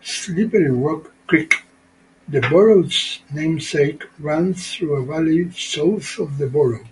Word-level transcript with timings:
Slippery 0.00 0.70
Rock 0.70 1.12
Creek, 1.26 1.64
the 2.28 2.40
borough's 2.42 3.18
namesake, 3.32 4.04
runs 4.20 4.72
through 4.72 4.94
a 4.94 5.04
valley 5.04 5.50
south 5.50 6.20
of 6.20 6.38
the 6.38 6.46
borough. 6.48 6.84